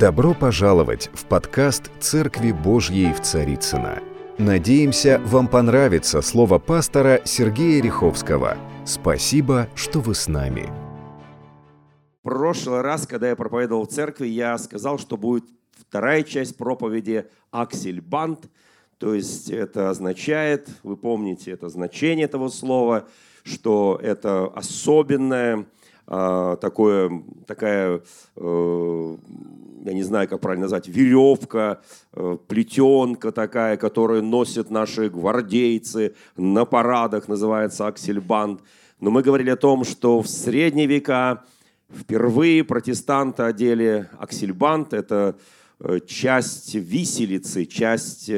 [0.00, 4.02] Добро пожаловать в подкаст «Церкви Божьей в Царицына.
[4.38, 8.56] Надеемся, вам понравится слово пастора Сергея Риховского.
[8.86, 10.70] Спасибо, что вы с нами.
[12.20, 15.44] В прошлый раз, когда я проповедовал в церкви, я сказал, что будет
[15.78, 18.48] вторая часть проповеди «Аксельбанд».
[18.96, 23.06] То есть это означает, вы помните это значение этого слова,
[23.42, 25.66] что это особенное,
[26.10, 28.00] такое, такая,
[28.36, 29.16] э,
[29.84, 36.64] я не знаю, как правильно назвать, веревка, э, плетенка такая, которую носят наши гвардейцы на
[36.64, 38.60] парадах, называется аксельбанд.
[38.98, 41.44] Но мы говорили о том, что в средние века
[41.88, 44.92] впервые протестанты одели аксельбанд.
[44.92, 45.36] Это
[45.78, 48.28] э, часть виселицы, часть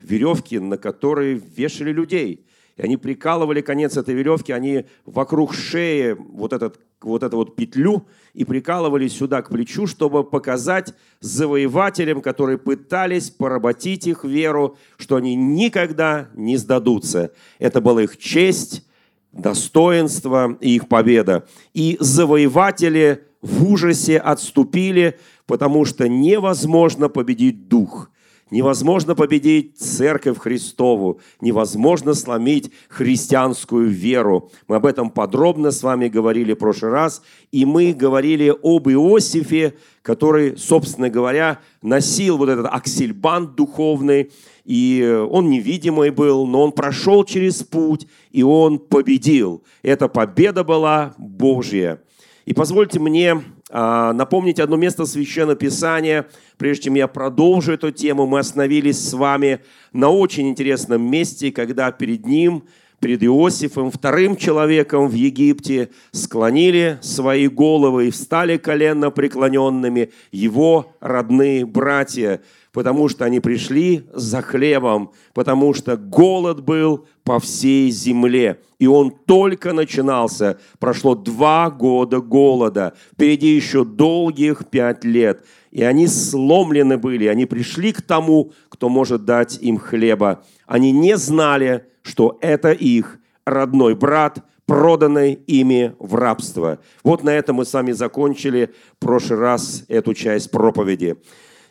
[0.00, 2.44] веревки, на которой вешали людей.
[2.76, 8.06] И они прикалывали конец этой веревки, они вокруг шеи вот этот вот эту вот петлю
[8.34, 15.34] и прикалывали сюда к плечу, чтобы показать завоевателям, которые пытались поработить их веру, что они
[15.34, 17.32] никогда не сдадутся.
[17.58, 18.86] Это была их честь,
[19.32, 21.46] достоинство и их победа.
[21.74, 28.10] И завоеватели в ужасе отступили, потому что невозможно победить дух–
[28.50, 34.50] Невозможно победить Церковь Христову, невозможно сломить христианскую веру.
[34.66, 39.74] Мы об этом подробно с вами говорили в прошлый раз, и мы говорили об Иосифе,
[40.02, 44.32] который, собственно говоря, носил вот этот аксельбант духовный,
[44.64, 49.62] и он невидимый был, но он прошел через путь, и он победил.
[49.82, 52.02] Эта победа была Божья.
[52.46, 56.26] И позвольте мне напомнить одно место Священного Писания.
[56.58, 59.60] Прежде чем я продолжу эту тему, мы остановились с вами
[59.92, 62.64] на очень интересном месте, когда перед ним,
[62.98, 71.64] перед Иосифом, вторым человеком в Египте, склонили свои головы и встали коленно преклоненными его родные
[71.64, 72.40] братья–
[72.72, 78.60] потому что они пришли за хлебом, потому что голод был по всей земле.
[78.78, 80.58] И он только начинался.
[80.78, 82.94] Прошло два года голода.
[83.12, 85.44] Впереди еще долгих пять лет.
[85.70, 87.26] И они сломлены были.
[87.26, 90.44] Они пришли к тому, кто может дать им хлеба.
[90.66, 96.78] Они не знали, что это их родной брат, проданный ими в рабство.
[97.02, 101.16] Вот на этом мы с вами закончили в прошлый раз эту часть проповеди.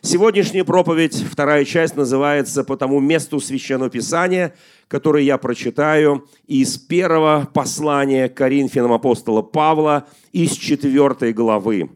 [0.02, 4.54] Сегодняшняя проповедь, вторая часть, называется «По тому месту Священного Писания»,
[4.88, 11.90] которое я прочитаю из первого послания Коринфянам апостола Павла из четвертой главы.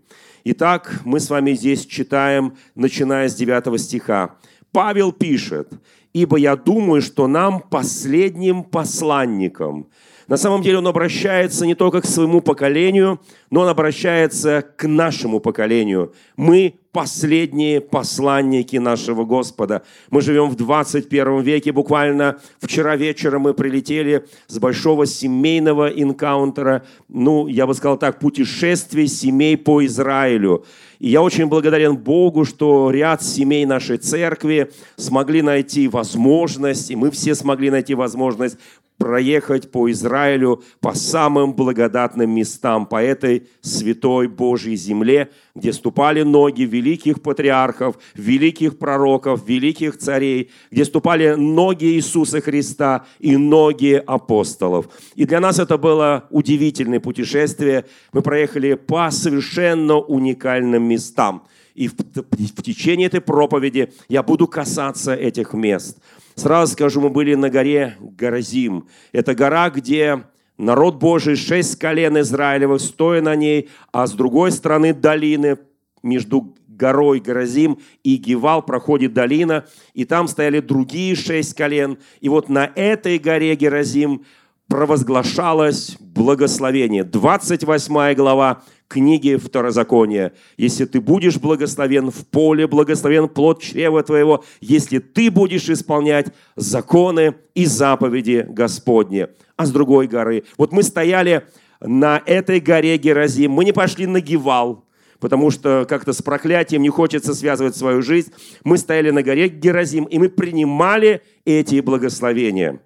[0.44, 4.34] Итак, мы с вами здесь читаем, начиная с 9 стиха.
[4.70, 5.72] Павел пишет,
[6.12, 9.88] «Ибо я думаю, что нам, последним посланникам,
[10.28, 13.20] на самом деле он обращается не только к своему поколению,
[13.50, 16.12] но он обращается к нашему поколению.
[16.36, 19.82] Мы последние посланники нашего Господа.
[20.10, 21.72] Мы живем в 21 веке.
[21.72, 29.08] Буквально вчера вечером мы прилетели с большого семейного инкаунтера, ну, я бы сказал так, путешествие
[29.08, 30.64] семей по Израилю.
[31.00, 37.10] И я очень благодарен Богу, что ряд семей нашей церкви смогли найти возможность, и мы
[37.10, 38.56] все смогли найти возможность
[39.04, 46.62] проехать по Израилю, по самым благодатным местам, по этой святой Божьей земле, где ступали ноги
[46.62, 54.88] великих патриархов, великих пророков, великих царей, где ступали ноги Иисуса Христа и ноги апостолов.
[55.16, 57.84] И для нас это было удивительное путешествие.
[58.14, 61.42] Мы проехали по совершенно уникальным местам.
[61.74, 65.98] И в, в течение этой проповеди я буду касаться этих мест–
[66.34, 68.88] Сразу скажу, мы были на горе Горазим.
[69.12, 70.24] Это гора, где
[70.58, 75.58] народ Божий, шесть колен Израилевых, стоя на ней, а с другой стороны долины,
[76.02, 79.64] между горой Горазим и Гивал проходит долина,
[79.94, 81.98] и там стояли другие шесть колен.
[82.20, 84.24] И вот на этой горе Геразим
[84.66, 87.04] провозглашалось благословение.
[87.04, 90.32] 28 глава книги Второзакония.
[90.56, 97.34] Если ты будешь благословен в поле, благословен плод чрева твоего, если ты будешь исполнять законы
[97.54, 99.28] и заповеди Господни.
[99.56, 100.44] А с другой горы.
[100.58, 101.46] Вот мы стояли
[101.80, 103.52] на этой горе Геразим.
[103.52, 104.84] Мы не пошли на Гивал,
[105.20, 108.32] потому что как-то с проклятием не хочется связывать свою жизнь.
[108.64, 112.80] Мы стояли на горе Геразим, и мы принимали эти благословения.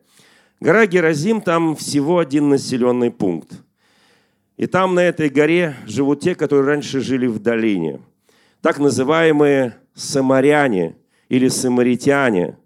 [0.61, 3.63] Гора Геразим, там всего один населенный пункт–
[4.59, 8.01] и там на этой горе живут те, которые раньше жили в долине.
[8.61, 10.97] Так называемые самаряне
[11.29, 12.57] или самаритяне.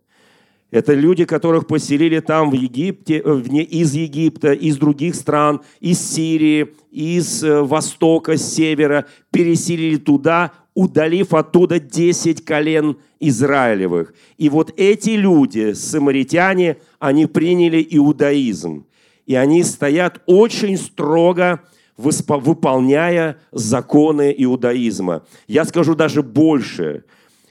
[0.70, 6.74] Это люди, которых поселили там в Египте, э, из Египта, из других стран, из Сирии,
[6.90, 14.14] из э, востока, с севера, переселили туда, удалив оттуда десять колен Израилевых.
[14.38, 18.86] И вот эти люди, самаритяне, они приняли иудаизм.
[19.26, 21.60] И они стоят очень строго,
[22.02, 25.24] выполняя законы иудаизма.
[25.46, 27.04] Я скажу даже больше.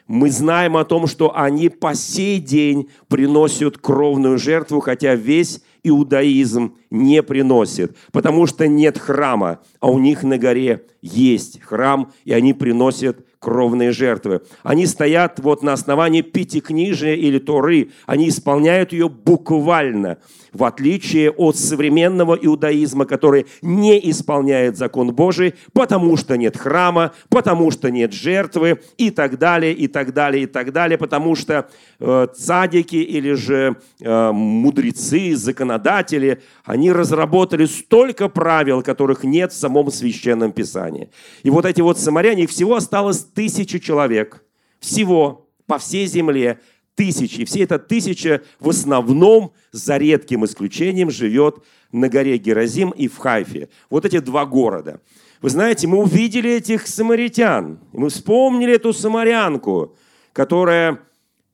[0.08, 6.76] Мы знаем о том, что они по сей день приносят кровную жертву, хотя весь иудаизм
[6.90, 12.54] не приносит, потому что нет храма, а у них на горе есть храм, и они
[12.54, 14.42] приносят кровные жертвы.
[14.62, 17.90] Они стоят вот на основании пятикнижия или Торы.
[18.06, 20.20] Они исполняют ее буквально,
[20.54, 27.72] в отличие от современного иудаизма, который не исполняет закон Божий, потому что нет храма, потому
[27.72, 31.68] что нет жертвы и так далее, и так далее, и так далее, потому что
[32.00, 39.90] э, цадики или же э, мудрецы, законодатели, они разработали столько правил, которых нет в самом
[39.90, 41.10] священном писании.
[41.42, 44.44] И вот эти вот самаряне, их всего осталось тысячи человек.
[44.80, 46.60] Всего по всей земле
[46.96, 47.42] тысячи.
[47.42, 53.18] И все это тысяча в основном, за редким исключением, живет на горе Геразим и в
[53.18, 53.70] Хайфе.
[53.90, 55.02] Вот эти два города.
[55.42, 57.80] Вы знаете, мы увидели этих самаритян.
[57.94, 59.96] Мы вспомнили эту самарянку,
[60.34, 61.00] которая,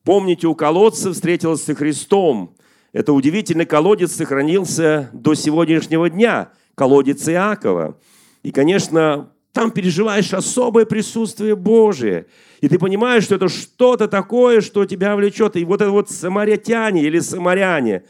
[0.03, 2.55] помните, у колодца встретилась со Христом.
[2.91, 6.51] Это удивительный колодец сохранился до сегодняшнего дня.
[6.75, 7.97] Колодец Иакова.
[8.43, 12.27] И, конечно, там переживаешь особое присутствие Божие.
[12.61, 15.55] И ты понимаешь, что это что-то такое, что тебя влечет.
[15.55, 18.03] И вот это вот самаритяне или самаряне,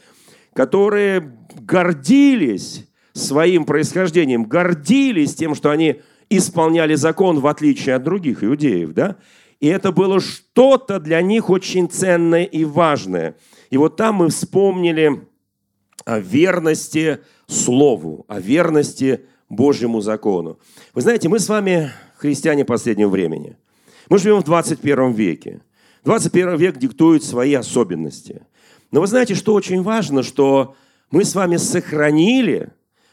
[0.52, 8.92] которые гордились своим происхождением, гордились тем, что они исполняли закон в отличие от других иудеев,
[8.92, 9.16] да?
[9.58, 13.36] И это было что-то для них очень ценное и важное.
[13.70, 15.26] И вот там мы вспомнили
[16.04, 20.58] о верности Слову, о верности Божьему закону.
[20.94, 23.56] Вы знаете, мы с вами христиане последнего времени.
[24.10, 25.60] Мы живем в 21 веке.
[26.04, 28.42] 21 век диктует свои особенности.
[28.90, 30.74] Но вы знаете, что очень важно, что
[31.10, 32.70] мы с вами сохранили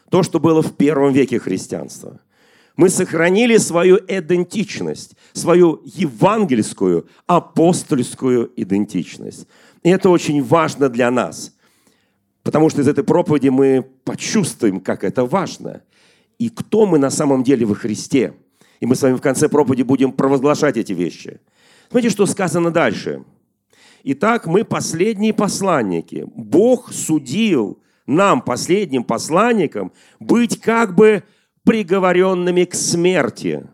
[0.09, 2.19] то, что было в первом веке христианства.
[2.77, 9.47] Мы сохранили свою идентичность, свою евангельскую, апостольскую идентичность.
[9.83, 11.55] И это очень важно для нас,
[12.43, 15.81] потому что из этой проповеди мы почувствуем, как это важно–
[16.37, 18.33] и кто мы на самом деле во Христе.
[18.79, 21.39] И мы с вами в конце проповеди будем провозглашать эти вещи.
[21.89, 23.23] Смотрите, что сказано дальше.
[24.03, 26.27] Итак, мы последние посланники.
[26.35, 31.23] Бог судил нам, последним посланникам, быть как бы
[31.63, 33.65] приговоренными к смерти.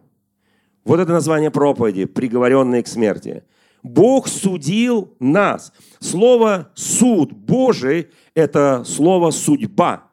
[0.86, 3.44] Вот это название проповеди, приговоренные к смерти.
[3.84, 5.74] Бог судил нас.
[6.00, 10.11] Слово «суд Божий»– это слово «судьба».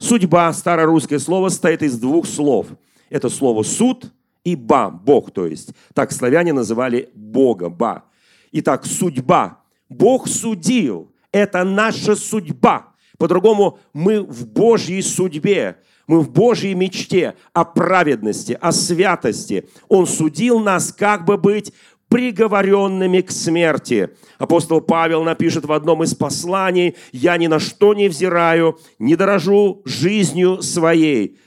[0.00, 2.68] Судьба, старорусское слово, состоит из двух слов.
[3.10, 4.10] Это слово «суд»
[4.44, 5.70] и «ба», «бог», то есть.
[5.92, 8.04] Так славяне называли Бога, «ба».
[8.50, 9.60] Итак, судьба.
[9.90, 11.12] Бог судил.
[11.32, 12.94] Это наша судьба.
[13.18, 15.76] По-другому, мы в Божьей судьбе.
[16.06, 19.68] Мы в Божьей мечте о праведности, о святости.
[19.88, 21.72] Он судил нас, как бы быть
[22.10, 24.10] приговоренными к смерти.
[24.36, 29.80] Апостол Павел напишет в одном из посланий, «Я ни на что не взираю, не дорожу
[29.84, 31.38] жизнью своей,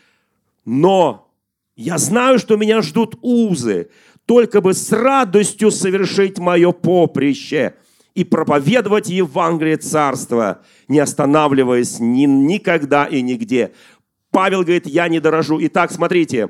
[0.66, 1.30] но
[1.76, 3.90] я знаю, что меня ждут узы,
[4.26, 7.76] только бы с радостью совершить мое поприще
[8.16, 13.74] и проповедовать Евангелие Царства, не останавливаясь ни, никогда и нигде».
[14.32, 15.60] Павел говорит, я не дорожу.
[15.62, 16.50] Итак, смотрите,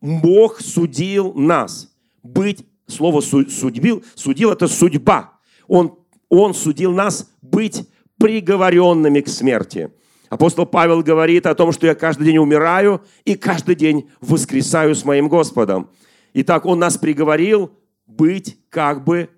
[0.00, 1.92] Бог судил нас
[2.22, 5.38] быть Слово судил, судил– это судьба.
[5.66, 5.98] Он,
[6.28, 7.88] он судил нас быть
[8.18, 9.90] приговоренными к смерти.
[10.28, 15.04] Апостол Павел говорит о том, что я каждый день умираю и каждый день воскресаю с
[15.04, 15.90] моим Господом.
[16.34, 17.70] Итак, он нас приговорил
[18.06, 19.30] быть как бы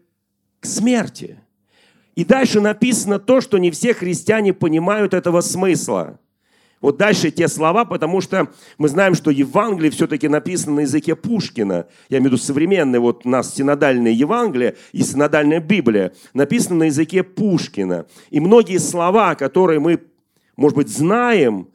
[0.61, 1.41] к смерти.
[2.15, 6.19] И дальше написано то, что не все христиане понимают этого смысла.
[6.81, 11.87] Вот дальше те слова, потому что мы знаем, что Евангелие все-таки написано на языке Пушкина.
[12.11, 16.85] Я имею в виду современное, вот у нас синодальное Евангелие и синодальная Библия, написано на
[16.85, 18.07] языке Пушкина.
[18.31, 20.03] И многие слова, которые мы,
[20.57, 21.69] может быть, знаем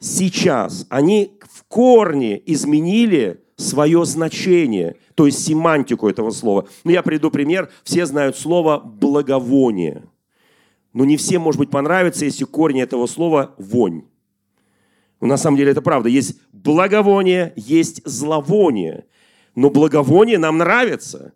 [0.00, 6.68] сейчас, они в корне изменили свое значение, то есть семантику этого слова.
[6.84, 7.70] Ну, я приведу пример.
[7.84, 10.02] Все знают слово «благовоние».
[10.92, 14.04] Но не всем, может быть, понравится, если корень этого слова– вонь.
[15.20, 16.08] Но на самом деле это правда.
[16.08, 19.06] Есть благовоние, есть зловоние.
[19.54, 21.32] Но благовоние нам нравится.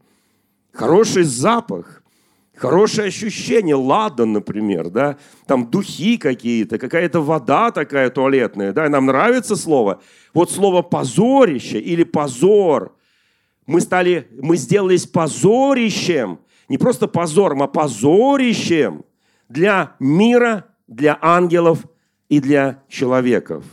[0.72, 2.02] Хороший запах,
[2.54, 9.56] хорошее ощущение, ладан, например, да, там духи какие-то, какая-то вода такая туалетная, да, нам нравится
[9.56, 10.02] слово.
[10.34, 12.94] Вот слово позорище или позор.
[13.66, 19.04] мы стали, мы сделались позорищем, не просто позором, а позорищем
[19.48, 21.84] для мира, для ангелов
[22.30, 23.64] и для человеков.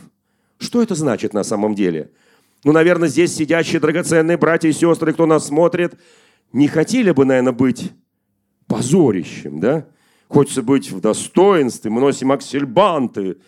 [0.58, 2.10] Что это значит на самом деле?
[2.64, 5.94] Ну, наверное, здесь сидящие драгоценные братья и сестры, кто нас смотрит,
[6.52, 7.92] не хотели бы, наверное, быть
[8.66, 9.86] позорищем, да?
[10.26, 13.38] Хочется быть в достоинстве, мы носим аксельбанты.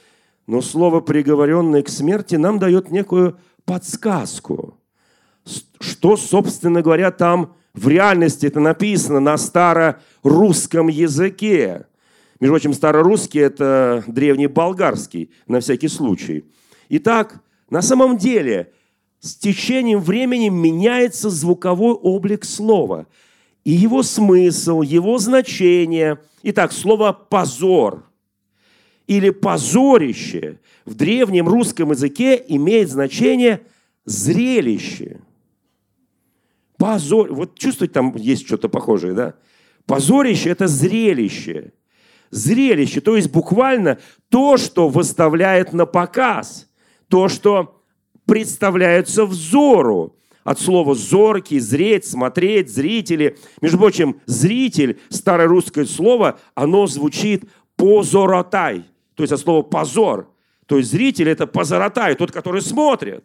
[0.47, 4.79] Но слово «приговоренный к смерти» нам дает некую подсказку.
[5.81, 11.87] Что, собственно говоря, там в реальности это написано на старорусском языке.
[12.40, 16.44] Между прочим, старорусский– это древний болгарский, на всякий случай.
[16.88, 18.73] Итак, на самом деле,
[19.20, 23.06] с течением времени меняется звуковой облик слова–
[23.64, 26.18] и его смысл, его значение.
[26.42, 28.04] Итак, слово «позор»
[29.06, 33.62] или «позорище» в древнем русском языке имеет значение
[34.04, 35.20] «зрелище».
[36.78, 37.32] Позор.
[37.35, 39.35] Вот чувствуете, там есть что-то похожее, да?
[39.85, 41.73] Позорище– это зрелище.
[42.30, 46.68] Зрелище, то есть буквально то, что выставляет на показ,
[47.08, 47.82] то, что
[48.25, 53.37] представляется взору от слова «зоркий», «зреть», «смотреть», «зрители».
[53.60, 57.44] Между прочим, «зритель», старое русское слово, оно звучит
[57.76, 58.84] «позоротай»,
[59.14, 60.30] то есть от слова «позор».
[60.66, 63.25] То есть зритель– это позоротай, тот, который смотрит.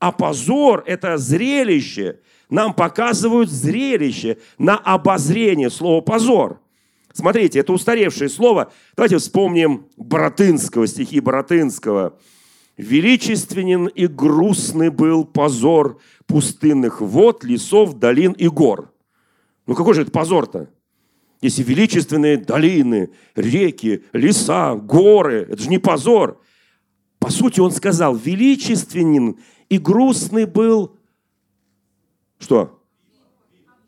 [0.00, 2.18] А позор– это зрелище.
[2.50, 6.61] Нам показывают зрелище на обозрение, слово «позор».
[7.12, 8.72] Смотрите, это устаревшее слово.
[8.96, 12.18] Давайте вспомним Боротынского, стихи Боротынского–
[12.76, 18.92] Величественен и грустный был позор пустынных вод, лесов, долин и гор.
[19.66, 20.70] Ну какой же это позор-то?
[21.42, 26.40] Если величественные долины, реки, леса, горы, это же не позор.
[27.18, 29.38] По сути, он сказал, величественен
[29.68, 30.96] и грустный был
[32.38, 32.82] что?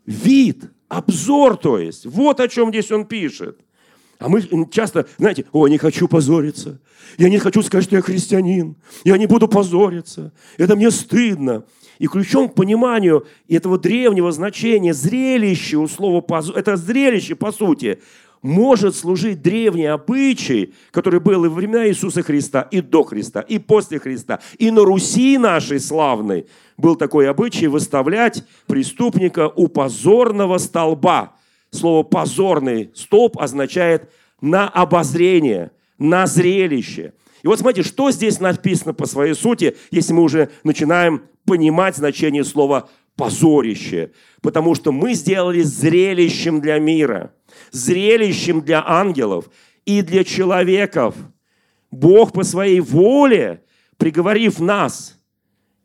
[0.05, 2.05] Вид, обзор, то есть.
[2.05, 3.59] Вот о чем здесь он пишет.
[4.19, 6.79] А мы часто, знаете, о, не хочу позориться.
[7.17, 8.75] Я не хочу сказать, что я христианин.
[9.03, 10.31] Я не буду позориться.
[10.57, 11.65] Это мне стыдно.
[11.99, 17.99] И ключом к пониманию этого древнего значения зрелище у слова позор, это зрелище, по сути,
[18.45, 23.59] может служить древний обычай, который был и во времена Иисуса Христа, и до Христа, и
[23.59, 24.39] после Христа.
[24.57, 26.47] И на Руси нашей славной
[26.77, 31.33] был такой обычай выставлять преступника у позорного столба–
[31.75, 34.09] Слово «позорный столб» означает
[34.41, 37.13] на обозрение, на зрелище.
[37.43, 42.43] И вот смотрите, что здесь написано по своей сути, если мы уже начинаем понимать значение
[42.43, 44.11] слова «позорище».
[44.41, 47.33] Потому что мы сделали зрелищем для мира,
[47.71, 49.49] зрелищем для ангелов
[49.85, 51.15] и для человеков.
[51.91, 53.63] Бог по своей воле,
[53.97, 55.19] приговорив нас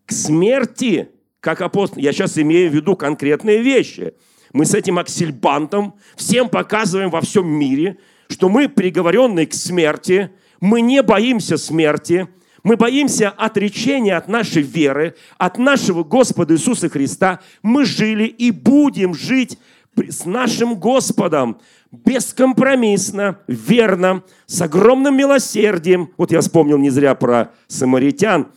[0.06, 1.08] к смерти,
[1.40, 4.14] как апостол, я сейчас имею в виду конкретные вещи–
[4.52, 10.80] мы с этим аксельбантом всем показываем во всем мире, что мы приговоренные к смерти, мы
[10.80, 12.28] не боимся смерти,
[12.62, 17.40] мы боимся отречения от нашей веры, от нашего Господа Иисуса Христа.
[17.62, 19.58] Мы жили и будем жить
[19.96, 21.58] с нашим Господом
[21.90, 26.10] бескомпромиссно, верно, с огромным милосердием.
[26.16, 28.48] Вот я вспомнил не зря про самаритян.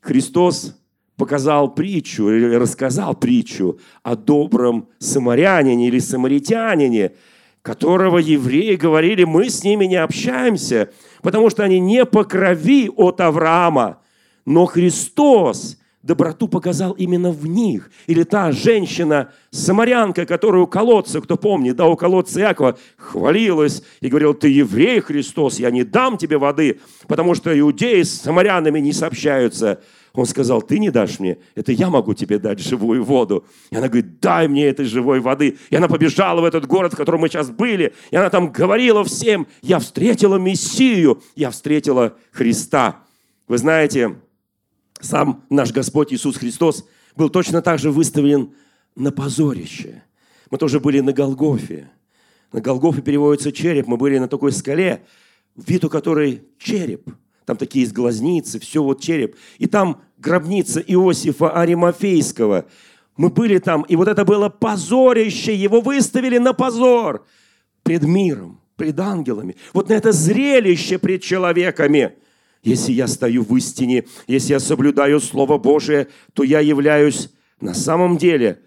[0.00, 0.76] Христос
[1.16, 7.12] показал притчу или рассказал притчу о добром самарянине или самаритянине,
[7.62, 10.90] которого евреи говорили, мы с ними не общаемся,
[11.22, 13.98] потому что они не по крови от Авраама.
[14.46, 17.90] Но Христос доброту показал именно в них.
[18.06, 24.08] Или та женщина, самарянка, которая у колодца, кто помнит, да, у колодца Якова, хвалилась и
[24.08, 28.92] говорила, ты еврей, Христос, я не дам тебе воды, потому что иудеи с самарянами не
[28.92, 29.80] сообщаются.
[30.20, 33.46] Он сказал, ты не дашь мне, это я могу тебе дать живую воду.
[33.70, 35.56] И она говорит, дай мне этой живой воды.
[35.70, 37.94] И она побежала в этот город, в котором мы сейчас были.
[38.10, 43.02] И она там говорила всем, я встретила Мессию, я встретила Христа.
[43.48, 44.20] Вы знаете,
[45.00, 46.86] сам наш Господь Иисус Христос
[47.16, 48.52] был точно так же выставлен
[48.96, 50.02] на позорище.
[50.50, 51.90] Мы тоже были на Голгофе.
[52.52, 53.86] На Голгофе переводится череп.
[53.86, 55.02] Мы были на такой скале,
[55.56, 57.08] вид у которой череп–
[57.50, 59.34] там такие есть глазницы, все вот череп.
[59.58, 62.66] И там гробница Иосифа Аримафейского.
[63.16, 67.26] Мы были там, и вот это было позорище, его выставили на позор
[67.82, 69.56] пред миром, пред ангелами.
[69.72, 72.16] Вот на это зрелище пред человеками.
[72.62, 78.18] Если я стою в истине, если я соблюдаю Слово Божие, то я являюсь на самом
[78.18, 78.60] деле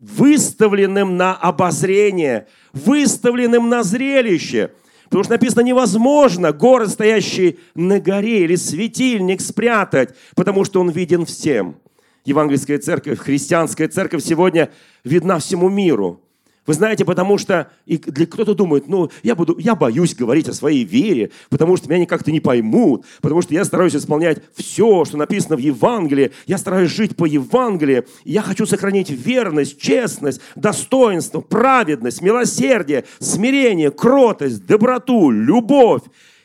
[0.00, 4.72] выставленным на обозрение, выставленным на зрелище–
[5.10, 11.26] Потому что написано, невозможно город, стоящий на горе или светильник спрятать, потому что он виден
[11.26, 11.76] всем.
[12.24, 14.70] евангельская церковь, христианская церковь сегодня
[15.02, 16.22] видна всему миру.
[16.70, 20.52] Вы знаете, потому что и для кто-то думает, ну, я, буду, я боюсь говорить о
[20.52, 25.16] своей вере, потому что меня как-то не поймут, потому что я стараюсь исполнять все, что
[25.16, 32.22] написано в Евангелии, я стараюсь жить по Евангелии, я хочу сохранить верность, честность, достоинство, праведность,
[32.22, 36.02] милосердие, смирение, кротость, доброту, любовь.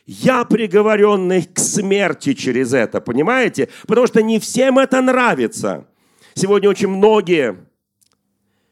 [0.08, 3.70] Я приговоренный к смерти через это, понимаете?
[3.86, 5.86] Потому что не всем это нравится.
[6.34, 7.58] Сегодня очень многие,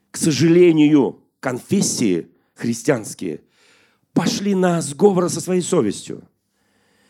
[0.10, 3.42] к сожалению, конфессии христианские
[4.14, 6.24] пошли на сговор со своей совестью,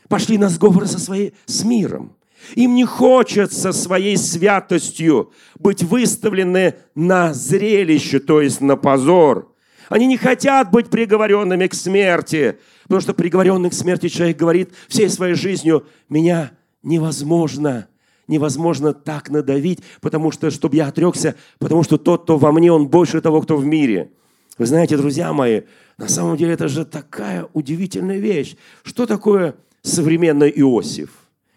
[0.10, 2.16] пошли на сговор со своей, с миром.
[2.56, 9.54] Им не хочется своей святостью быть выставлены на зрелище, то есть на позор.
[9.88, 15.10] Они не хотят быть приговоренными к смерти, потому что приговоренный к смерти человек говорит всей
[15.10, 17.88] своей жизнью, меня невозможно,
[18.28, 22.88] невозможно так надавить, потому что, чтобы я отрекся, потому что тот, кто во мне, он
[22.88, 24.12] больше того, кто в мире–
[24.58, 25.62] вы знаете, друзья мои,
[25.98, 28.56] на самом деле это же такая удивительная вещь.
[28.84, 31.10] Что такое современный Иосиф?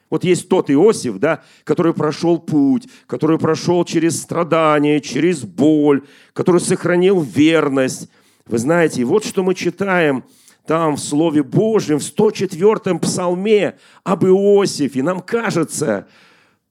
[0.09, 6.61] Вот есть тот Иосиф, да, который прошел путь, который прошел через страдания, через боль, который
[6.61, 8.09] сохранил верность.
[8.47, 10.25] Вы знаете, вот что мы читаем
[10.65, 15.03] там в Слове Божьем, в 104-м псалме об Иосифе.
[15.03, 16.07] Нам кажется,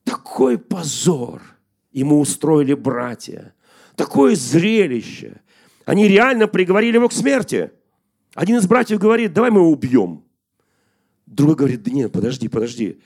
[0.04, 1.42] такой позор
[1.92, 3.54] ему устроили братья,
[3.96, 5.42] такое зрелище–
[5.86, 7.72] они реально приговорили его к смерти.
[8.34, 10.24] Один из братьев говорит, давай мы его убьем.
[11.26, 13.02] Другой говорит, да нет, подожди, подожди.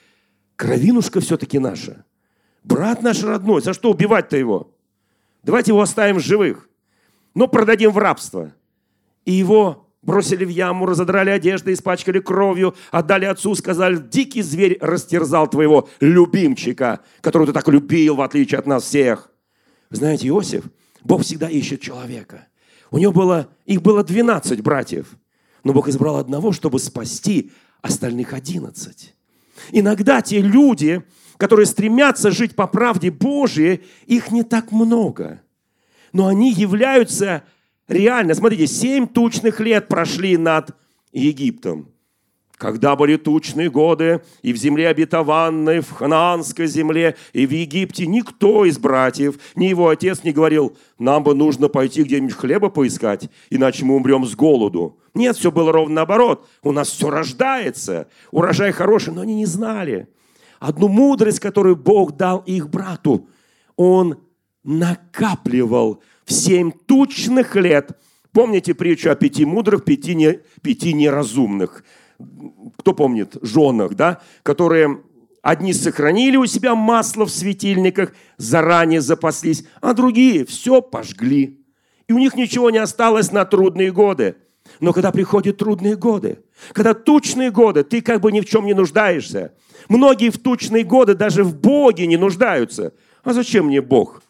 [0.55, 2.05] Кровинушка все-таки наша.
[2.63, 4.75] Брат наш родной, за что убивать-то его?
[5.43, 6.69] Давайте его оставим живых.
[7.33, 8.53] Но продадим в рабство.
[9.25, 15.50] И его бросили в яму, разодрали одежды, испачкали кровью, отдали отцу, сказали, дикий зверь растерзал
[15.50, 19.31] твоего любимчика, которого ты так любил, в отличие от нас всех.
[19.89, 20.65] Знаете, Иосиф,
[21.03, 22.49] Бог всегда ищет человека.
[22.91, 25.17] У него было, их было 12 братьев,
[25.63, 29.14] но Бог избрал одного, чтобы спасти остальных 11.
[29.72, 31.03] Иногда те люди,
[31.37, 35.42] которые стремятся жить по правде Божией, их не так много.
[36.11, 37.44] Но они являются
[37.87, 38.33] реально.
[38.33, 40.75] Смотрите, семь тучных лет прошли над
[41.11, 41.90] Египтом.
[42.59, 48.65] Когда были тучные годы, и в земле обетованной, в ханаанской земле, и в Египте никто
[48.65, 53.85] из братьев, ни его отец не говорил, нам бы нужно пойти где-нибудь хлеба поискать, иначе
[53.85, 55.00] мы умрем с голоду.
[55.13, 56.45] Нет, все было ровно наоборот.
[56.61, 60.09] У нас все рождается, урожай хороший, но они не знали.
[60.59, 63.29] Одну мудрость, которую Бог дал их брату,
[63.77, 64.17] он
[64.65, 67.98] накапливал в семь тучных лет.
[68.33, 71.85] Помните притчу о пяти мудрых, пяти, не, пяти неразумных?
[72.77, 75.01] Кто помнит, женах, да, которые
[75.42, 81.60] одни сохранили у себя масло в светильниках, заранее запаслись, а другие все пожгли.
[82.08, 84.36] И у них ничего не осталось на трудные годы.
[84.79, 86.40] Но когда приходят трудные годы,
[86.74, 89.53] когда тучные годы, ты как бы ни в чем не нуждаешься.
[89.88, 92.94] Многие в тучные годы даже в Боге не нуждаются.
[93.24, 94.22] А зачем мне Бог?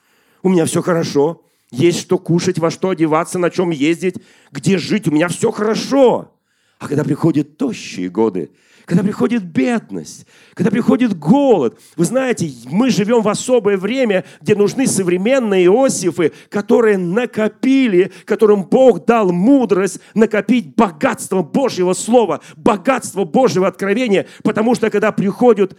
[0.43, 1.43] У меня все хорошо.
[1.71, 4.15] Есть что кушать, во что одеваться, на чем ездить,
[4.52, 5.08] где жить.
[5.08, 6.32] У меня все хорошо.
[6.79, 8.49] А когда приходят тощие годы,
[8.89, 11.79] когда приходит бедность, когда приходит голод.
[11.95, 19.05] Вы знаете, мы живем в особое время, где нужны современные Иосифы, которые накопили, которым Бог
[19.05, 25.77] дал мудрость накопить богатство Божьего Слова, богатство Божьего откровения, потому что когда приходят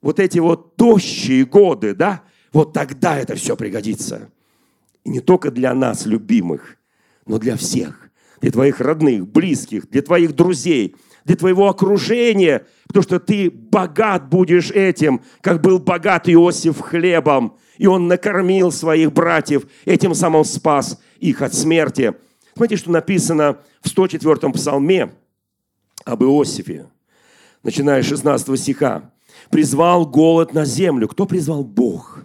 [0.00, 2.22] вот эти вот тощие годы, да,
[2.52, 4.30] вот тогда это все пригодится.
[5.02, 6.76] И не только для нас, любимых,
[7.26, 8.05] но для всех
[8.40, 14.70] для твоих родных, близких, для твоих друзей, для твоего окружения, потому что ты богат будешь
[14.70, 21.42] этим, как был богат Иосиф хлебом, и он накормил своих братьев, этим самым спас их
[21.42, 22.14] от смерти.
[22.54, 25.12] Смотрите, что написано в 104-м псалме
[26.04, 26.86] об Иосифе,
[27.62, 29.10] начиная с 16 стиха.
[29.50, 31.06] «Призвал голод на землю».
[31.06, 31.62] Кто призвал?
[31.62, 32.24] Бог.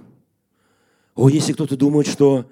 [1.13, 2.49] О, если кто-то думает, что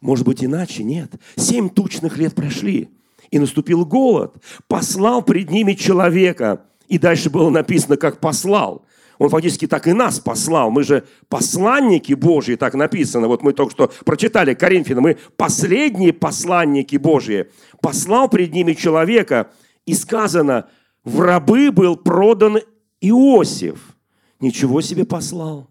[0.00, 1.12] может быть иначе, нет.
[1.36, 2.90] Семь тучных лет прошли
[3.30, 4.34] и наступил голод.
[4.68, 6.64] Послал пред ними человека.
[6.88, 8.84] И дальше было написано, как послал.
[9.18, 10.70] Он фактически так и нас послал.
[10.70, 13.28] Мы же посланники Божьи, так написано.
[13.28, 15.04] Вот мы только что прочитали Коринфянам.
[15.04, 17.50] Мы последние посланники Божьи.
[17.80, 19.50] Послал пред ними человека.
[19.86, 20.68] И сказано,
[21.04, 22.60] в рабы был продан
[23.00, 23.96] Иосиф.
[24.40, 25.68] Ничего себе послал.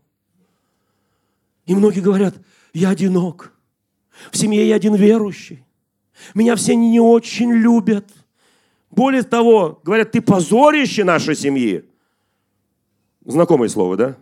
[1.66, 2.36] И многие говорят,
[2.74, 3.54] я одинок.
[4.32, 5.64] В семье я один верующий.
[6.34, 8.06] Меня все не очень любят.
[8.92, 11.86] Более того, говорят, ты позорище нашей семьи.
[13.26, 14.18] Знакомое слово, да?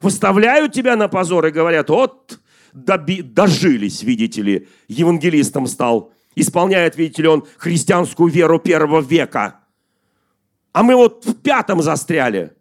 [0.00, 2.38] Выставляют тебя на позор и говорят, вот
[2.72, 6.12] доби, дожились, видите ли, евангелистом стал.
[6.36, 9.60] Исполняет, видите ли, он христианскую веру первого века.
[10.72, 12.52] А мы вот в пятом застряли.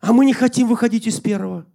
[0.00, 1.66] А мы не хотим выходить из первого.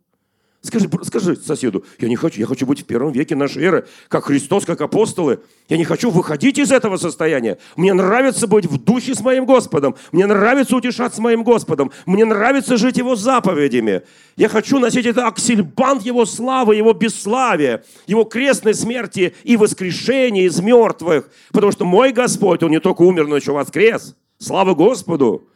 [0.65, 4.23] Скажи, скажи соседу, я не хочу, я хочу быть в первом веке нашей эры, как
[4.23, 5.41] Христос, как апостолы.
[5.67, 7.57] Я не хочу выходить из этого состояния.
[7.75, 9.95] Мне нравится быть в духе с моим Господом.
[10.13, 11.91] Мне нравится утешаться с моим Господом.
[12.05, 14.03] Мне нравится жить Его заповедями.
[14.37, 20.61] Я хочу носить это аксельбант Его славы, Его бесславия, Его крестной смерти и воскрешения из
[20.61, 21.29] мертвых.
[21.51, 24.15] Потому что мой Господь, Он не только умер, но еще воскрес.
[24.39, 25.49] Слава Господу!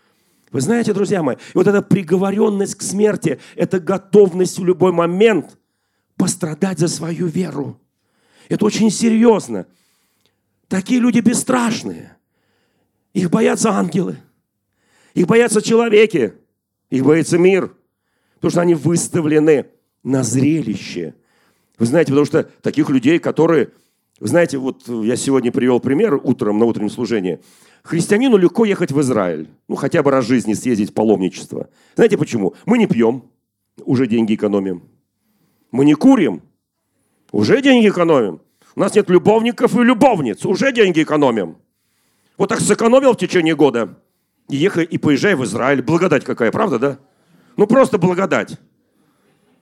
[0.52, 5.58] Вы знаете, друзья мои, вот эта приговоренность к смерти– это готовность в любой момент
[6.16, 7.80] пострадать за свою веру.
[8.48, 9.68] Это очень серьезно.
[10.70, 12.18] Такие люди бесстрашные.
[13.14, 14.18] Их боятся ангелы.
[15.14, 16.34] Их боятся человеки.
[16.90, 17.76] Их боится мир.
[18.36, 19.66] Потому что они выставлены
[20.04, 21.16] на зрелище.
[21.78, 23.72] Вы знаете, потому что таких людей, которые...
[24.20, 27.42] Вы знаете, вот я сегодня привел пример утром на утреннем служении–
[27.88, 29.48] Христианину легко ехать в Израиль.
[29.70, 31.70] Ну, хотя бы раз в жизни съездить в паломничество.
[31.96, 32.54] Знаете почему?
[32.66, 33.24] Мы не пьем,
[33.86, 34.84] уже деньги экономим.
[35.72, 36.42] Мы не курим,
[37.32, 38.42] уже деньги экономим.
[38.76, 41.58] У нас нет любовников и любовниц, уже деньги экономим.
[42.38, 43.98] Вот так сэкономил в течение года.
[44.50, 45.82] И ехай, и поезжай в Израиль.
[45.82, 47.00] Благодать какая, правда, да?
[47.56, 48.58] Ну, просто благодать.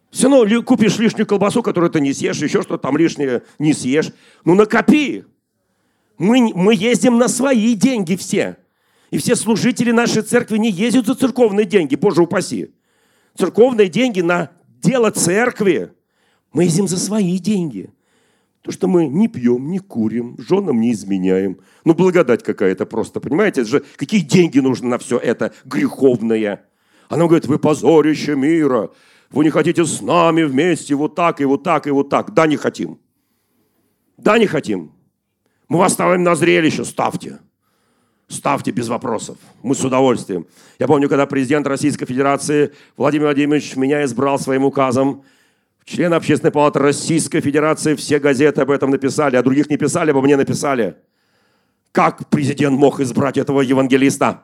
[0.10, 4.12] Все равно купишь лишнюю колбасу, которую ты не съешь, еще что-то там лишнее не съешь.
[4.46, 5.26] Ну, накопи.
[6.18, 8.58] Мы, мы ездим на свои деньги все.
[9.12, 12.74] И все служители нашей церкви не ездят за церковные деньги, Боже упаси.
[13.38, 14.52] Церковные деньги на
[14.82, 15.94] дело церкви.
[16.54, 17.92] Мы ездим за свои деньги.
[18.62, 21.60] То, что мы не пьем, не курим, женам не изменяем.
[21.84, 23.62] Ну, благодать какая-то просто, понимаете?
[23.62, 26.66] Это же какие деньги нужны на все это греховное?
[27.08, 28.90] Она говорит, вы позорище мира.
[29.30, 32.34] Вы не хотите с нами вместе вот так и вот так и вот так.
[32.34, 33.00] Да, не хотим.
[34.18, 34.95] Да, не хотим.
[35.68, 37.40] Мы вас ставим на зрелище, ставьте.
[38.28, 39.38] Ставьте без вопросов.
[39.62, 40.48] Мы с удовольствием.
[40.80, 45.24] Я помню, когда президент Российской Федерации Владимир Владимирович меня избрал своим указом,
[45.84, 50.22] член Общественной палаты Российской Федерации, все газеты об этом написали, а других не писали, обо
[50.22, 50.98] мне написали.
[51.92, 54.42] Как президент мог избрать этого евангелиста?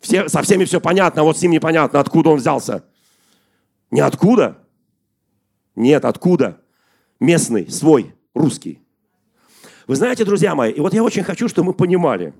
[0.00, 2.84] Все, со всеми все понятно, а вот с ним непонятно, откуда он взялся.
[3.90, 4.58] Не откуда?
[5.76, 6.60] Нет, откуда?
[7.20, 8.81] Местный, свой, русский.
[9.86, 12.34] Вы знаете, друзья мои, и вот я очень хочу, чтобы мы понимали.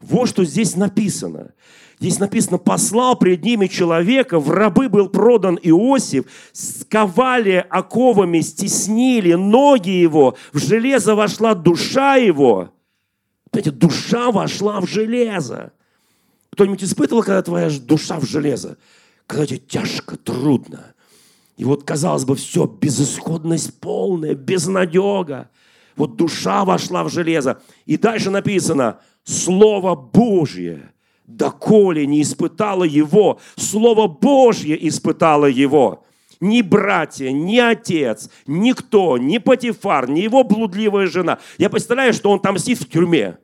[0.00, 1.52] Вот что здесь написано.
[1.98, 9.90] Здесь написано, послал пред ними человека, в рабы был продан Иосиф, сковали оковами, стеснили ноги
[9.90, 12.70] его, в железо вошла душа его.
[13.50, 15.72] Знаете, душа вошла в железо.
[16.52, 18.76] Кто-нибудь испытывал, когда твоя душа в железо?
[19.26, 20.94] Когда тебе тяжко, трудно.
[21.56, 25.50] И вот, казалось бы, все, безысходность полная, безнадега.
[25.98, 27.60] Вот душа вошла в железо.
[27.84, 30.92] И дальше написано, Слово Божье,
[31.26, 36.04] доколе не испытало его, Слово Божье испытало его.
[36.40, 41.40] Ни братья, ни отец, никто, ни Патифар, ни его блудливая жена.
[41.58, 43.38] Я представляю, что он там сидит в тюрьме.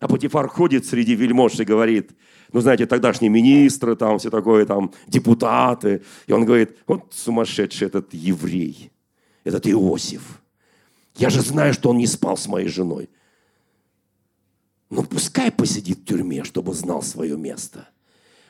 [0.00, 2.12] А Патифар ходит среди вельмож и говорит,
[2.52, 6.02] ну, знаете, тогдашние министры, там все такое, там, депутаты.
[6.26, 8.90] И он говорит, вот сумасшедший этот еврей,
[9.44, 10.39] этот Иосиф.
[11.16, 13.10] Я же знаю, что он не спал с моей женой.
[14.90, 17.88] Но пускай посидит в тюрьме, чтобы знал свое место.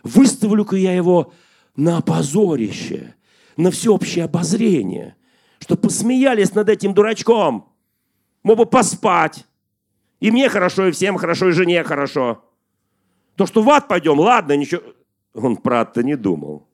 [0.03, 1.33] Выставлю-ка я его
[1.77, 3.15] на опозорище,
[3.57, 5.17] на всеобщее обозрение,
[5.59, 7.73] чтобы посмеялись над этим дурачком.
[8.43, 9.45] Мог бы поспать.
[10.21, 12.45] И мне хорошо, и всем хорошо, и жене хорошо.
[13.37, 14.83] То, что в ад пойдем, ладно, ничего.
[15.35, 16.67] Он про ад-то не думал.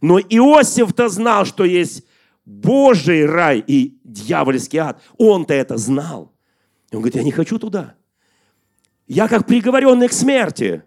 [0.00, 2.04] Но Иосиф-то знал, что есть
[2.44, 5.00] Божий рай и дьявольский ад.
[5.16, 6.32] Он-то это знал.
[6.90, 7.94] И он говорит, я не хочу туда.
[9.06, 10.82] Я как приговоренный к смерти.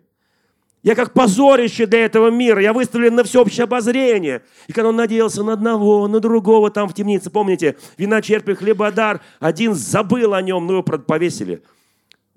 [0.84, 2.62] Я как позорище для этого мира.
[2.62, 4.42] Я выставлен на всеобщее обозрение.
[4.68, 9.22] И когда он надеялся на одного, на другого там в темнице, помните, вина черпи, хлебодар,
[9.40, 11.62] один забыл о нем, ну его повесили.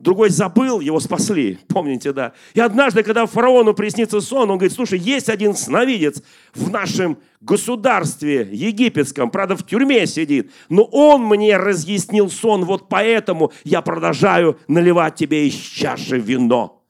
[0.04, 2.34] Другой забыл, его спасли, помните, да.
[2.52, 8.46] И однажды, когда фараону приснится сон, он говорит, слушай, есть один сновидец в нашем государстве
[8.52, 15.14] египетском, правда, в тюрьме сидит, но он мне разъяснил сон, вот поэтому я продолжаю наливать
[15.14, 16.84] тебе из чаши вино,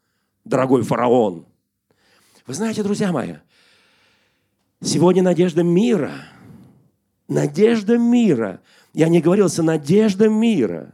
[0.45, 1.47] дорогой фараон.
[2.49, 3.35] Вы знаете, друзья мои,
[4.83, 6.11] сегодня надежда мира,
[7.29, 8.61] надежда мира,
[8.93, 10.94] я не говорился, надежда мира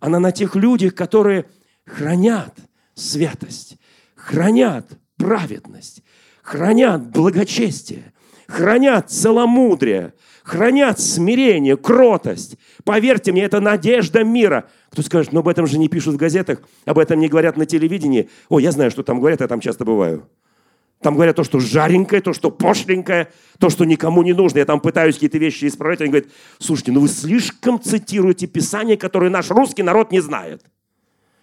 [0.00, 1.46] она на тех людях, которые
[1.86, 2.54] хранят
[2.94, 3.78] святость,
[4.14, 6.02] хранят праведность,
[6.42, 8.12] хранят благочестие,
[8.46, 12.56] хранят целомудрие, хранят смирение, кротость.
[12.84, 14.68] Поверьте мне, это надежда мира.
[14.90, 17.66] Кто скажет, но об этом же не пишут в газетах, об этом не говорят на
[17.66, 18.30] телевидении.
[18.48, 20.28] О, я знаю, что там говорят, я там часто бываю.
[21.00, 24.58] Там говорят то, что жаренькое, то, что пошленькое, то, что никому не нужно.
[24.58, 26.00] Я там пытаюсь какие-то вещи исправлять.
[26.00, 30.64] Они говорят, слушайте, ну вы слишком цитируете Писание, которое наш русский народ не знает.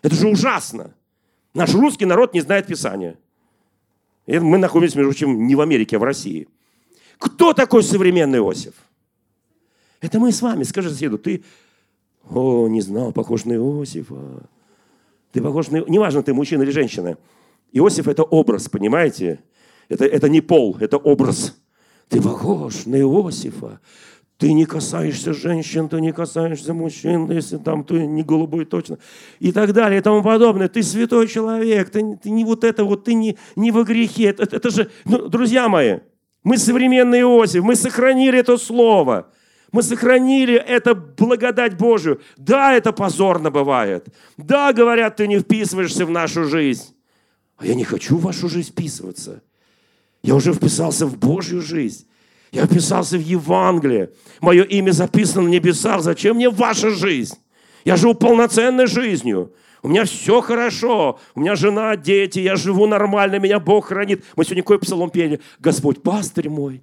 [0.02, 0.94] Это же ужасно.
[1.54, 3.18] Наш русский народ не знает Писания.
[4.26, 6.48] И мы находимся, между прочим, не в Америке, а в России.
[7.18, 8.74] Кто такой современный Иосиф?
[10.02, 10.63] Это мы с вами.
[10.63, 11.44] Скажи соседу, ты,
[12.30, 14.50] о, не знал, похож на Иосифа.
[15.32, 15.78] Ты похож на...
[15.88, 17.18] Неважно, ты мужчина или женщина.
[17.71, 19.39] Иосиф– это образ, понимаете?
[19.89, 21.58] Это, это не пол, это образ.
[22.10, 23.80] Ты похож на Иосифа.
[24.38, 28.97] Ты не касаешься женщин, ты не касаешься мужчин, если там ты не голубой точно.
[29.39, 30.67] И так далее, и тому подобное.
[30.67, 34.25] Ты святой человек, ты, ты не вот это вот, ты не, не во грехе.
[34.25, 35.99] Это, это же, ну, друзья мои,
[36.43, 39.32] мы современный Иосиф, мы сохранили это слово.
[39.71, 42.21] Мы сохранили это благодать Божию.
[42.38, 44.08] Да, это позорно бывает.
[44.38, 46.94] Да, говорят, ты не вписываешься в нашу жизнь.
[47.58, 49.41] А я не хочу в вашу жизнь вписываться.
[50.24, 52.08] Я уже вписался в Божью жизнь.
[52.52, 54.12] Я вписался в Евангелие.
[54.41, 56.02] Мое имя записано на небесах.
[56.02, 57.36] Зачем мне ваша жизнь?
[57.84, 59.54] Я живу полноценной жизнью.
[59.84, 61.20] У меня все хорошо.
[61.36, 62.39] У меня жена, дети.
[62.39, 63.39] Я живу нормально.
[63.39, 64.24] Меня Бог хранит.
[64.36, 65.39] Мы сегодня какой псалом пели?
[65.60, 66.82] Господь, пастырь мой,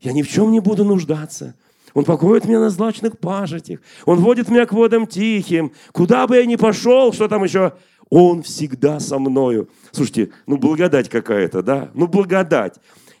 [0.00, 1.54] я ни в чем не буду нуждаться.
[1.94, 3.80] Он покоит меня на злачных пажитях.
[4.06, 5.72] Он водит меня к водам тихим.
[5.92, 7.74] Куда бы я ни пошел, что там еще?
[8.14, 9.70] Он всегда со мною.
[9.90, 11.90] Слушайте, ну благодать какая-то, да?
[11.94, 12.74] Ну благодать.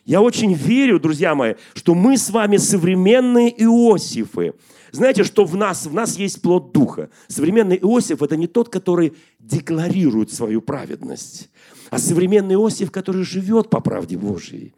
[0.04, 4.52] Я очень верю, друзья мои, что мы с вами современные Иосифы.
[4.90, 5.86] Знаете, что в нас?
[5.86, 7.08] В нас есть плод Духа.
[7.26, 11.48] Современный Иосиф– это не тот, который декларирует свою праведность,
[11.88, 14.74] а современный Иосиф, который живет по правде Божьей.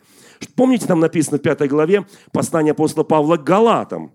[0.55, 4.13] Помните, там написано в пятой главе послание апостола Павла к Галатам.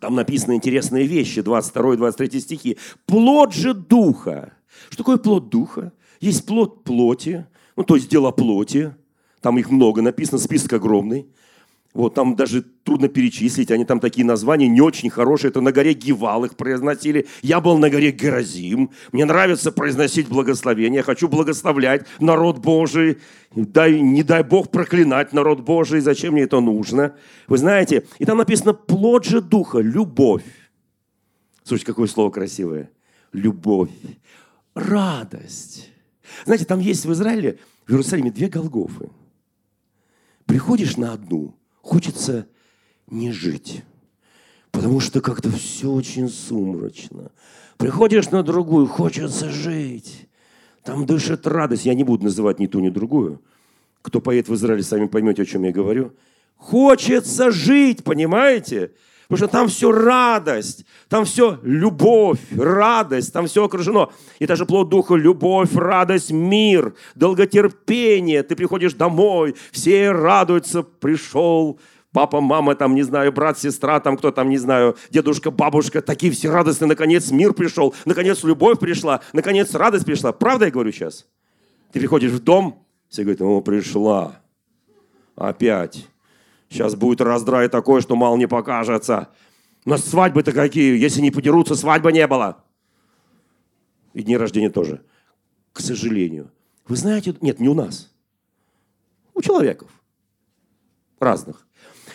[0.00, 2.78] Там написаны интересные вещи, 22 и 23 стихи.
[3.04, 4.54] «Плод же Духа»
[4.88, 5.92] Что такое плод духа?
[6.20, 8.94] Есть плод плоти, ну, то есть дела плоти.
[9.40, 11.26] Там их много написано, список огромный.
[11.94, 15.50] Вот там даже трудно перечислить, они там такие названия не очень хорошие.
[15.50, 17.26] Это на горе Гивал их произносили.
[17.42, 18.90] Я был на горе Геразим.
[19.12, 20.98] Мне нравится произносить благословение.
[20.98, 23.18] Я хочу благословлять народ Божий.
[23.54, 26.00] Дай, не дай Бог проклинать народ Божий.
[26.00, 27.14] Зачем мне это нужно?
[27.46, 30.44] Вы знаете, и там написано плод же духа, любовь.
[31.62, 32.90] Слушайте, какое слово красивое.
[33.32, 33.90] Любовь
[34.74, 35.90] радость.
[36.44, 39.10] Знаете, там есть в Израиле, в Иерусалиме две Голгофы.
[40.46, 42.46] Приходишь на одну, хочется
[43.06, 43.84] не жить,
[44.70, 47.30] потому что как-то все очень сумрачно.
[47.76, 50.28] Приходишь на другую, хочется жить.
[50.84, 51.84] Там дышит радость.
[51.84, 53.40] Я не буду называть ни ту, ни другую.
[54.02, 56.12] Кто поедет в Израиль, сами поймете, о чем я говорю.
[56.56, 58.92] Хочется жить, понимаете?
[59.32, 64.12] Потому что там все радость, там все любовь, радость, там все окружено.
[64.38, 68.42] И даже плод духа– любовь, радость, мир, долготерпение.
[68.42, 71.80] Ты приходишь домой, все радуются, пришел
[72.12, 76.30] папа, мама, там, не знаю, брат, сестра, там, кто там, не знаю, дедушка, бабушка, такие
[76.30, 80.32] все радостные, наконец мир пришел, наконец любовь пришла, наконец радость пришла.
[80.32, 81.26] Правда я говорю сейчас?
[81.90, 84.42] Ты приходишь в дом, все говорят, о, пришла,
[85.36, 86.06] опять.
[86.72, 89.28] Сейчас будет раздрай такой, что мало не покажется.
[89.84, 92.64] У нас свадьбы-то какие, если не подерутся, свадьбы не было.
[94.14, 95.02] И дни рождения тоже.
[95.74, 96.50] К сожалению.
[96.88, 98.10] Вы знаете, нет, не у нас.
[99.34, 99.90] У человеков.
[101.20, 101.66] Разных.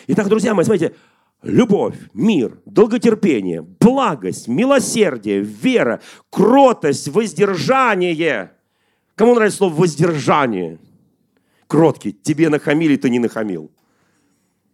[0.08, 0.96] Итак, друзья мои, смотрите,
[1.42, 8.52] любовь, мир, долготерпение, благость, милосердие, вера, кротость, воздержание.
[9.14, 10.78] Кому нравится слово воздержание?
[11.68, 12.10] Кроткий.
[12.10, 13.70] Тебе нахамили, ты не нахамил.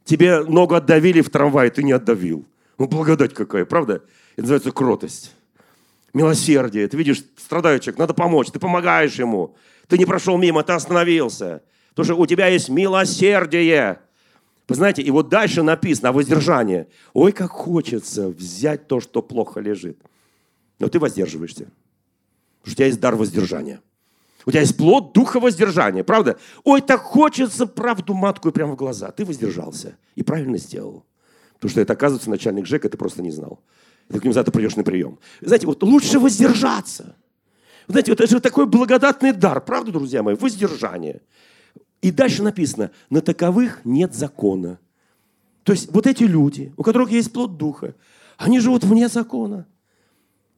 [0.05, 2.45] Тебе ногу отдавили в трамвае, ты не отдавил.
[2.79, 4.03] Ну, благодать какая, правда?
[4.33, 5.33] Это называется кротость.
[6.13, 6.87] Милосердие.
[6.89, 8.51] Ты видишь, страдает человек, надо помочь.
[8.51, 9.57] Ты помогаешь ему.
[9.89, 11.63] Ты не прошел мимо, ты остановился.
[11.91, 14.01] Потому что у тебя есть милосердие.
[14.69, 16.87] Вы знаете, и вот дальше написано о воздержании.
[17.13, 19.99] Ой, как хочется взять то, что плохо лежит.
[20.79, 21.65] Но ты воздерживаешься.
[22.61, 23.81] Потому что у тебя есть дар воздержания.
[24.47, 26.39] У тебя есть плод духа воздержания, правда?
[26.65, 29.11] Ой, так хочется правду матку и прямо в глаза.
[29.11, 31.05] Ты воздержался и правильно сделал.
[31.55, 33.61] Потому что это, оказывается, начальник ЖЭКа, ты просто не знал.
[34.09, 35.19] Ты к нему завтра придешь на прием.
[35.41, 37.17] Знаете, вот лучше воздержаться.
[37.89, 40.35] Знаете, вот это же такой благодатный дар, правда, друзья мои?
[40.35, 41.23] Воздержание.
[42.03, 44.79] И дальше написано, на таковых нет закона.
[45.63, 47.95] То есть вот эти люди, у которых есть плод духа,
[48.37, 49.67] они живут вне закона.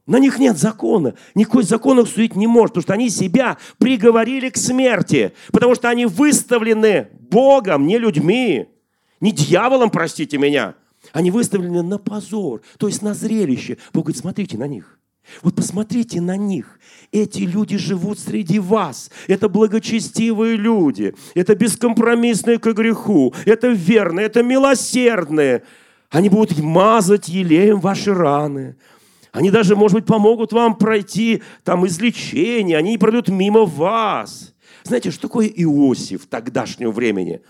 [0.07, 1.15] На них нет закона.
[1.35, 5.89] Никакой закон их судить не может, потому что они себя приговорили к смерти, потому что
[5.89, 8.69] они выставлены Богом, не людьми.
[9.21, 10.75] Не дьяволом, простите меня.
[11.13, 13.79] Они выставлены на позор, то есть на зрелище.
[13.93, 14.99] Бог говорит, смотрите на них.
[15.43, 16.79] Вот посмотрите на них.
[17.11, 19.11] Эти люди живут среди вас.
[19.27, 21.15] Это благочестивые люди.
[21.35, 23.35] Это бескомпромиссные к греху.
[23.45, 25.65] Это верные, это милосердные.
[26.11, 28.77] Они будут мазать елеем ваши раны.
[29.37, 32.79] Они даже, может быть, помогут вам пройти там излечение.
[32.79, 34.55] Они не пройдут мимо вас.
[34.83, 37.43] Знаете, что такое Иосиф тогдашнего времени?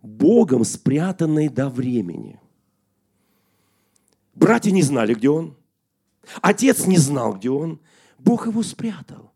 [0.00, 2.38] Богом спрятанный до времени.
[4.36, 5.56] Братья не знали, где он.
[6.40, 7.80] Отец не знал, где он.
[8.16, 9.32] Бог его спрятал.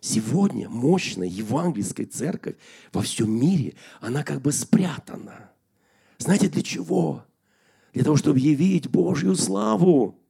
[0.00, 2.56] Сегодня мощная евангельская церковь
[2.90, 5.50] во всем мире, она как бы спрятана.
[6.16, 7.26] Знаете, для чего?
[7.92, 10.23] Для того, чтобы явить Божью славу.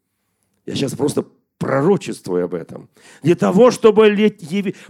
[0.66, 1.24] Я сейчас просто
[1.58, 2.88] пророчествую об этом.
[3.22, 4.34] Для того, чтобы...